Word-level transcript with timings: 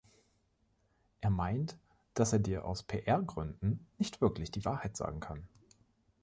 Er 1.19 1.29
meint, 1.29 1.77
dass 2.15 2.33
er 2.33 2.39
dir 2.39 2.65
aus 2.65 2.81
PR-Gründen 2.81 3.85
nicht 3.99 4.19
wirklich 4.19 4.49
die 4.49 4.65
Wahrheit 4.65 4.97
sagen 4.97 5.19
kann. 5.19 5.47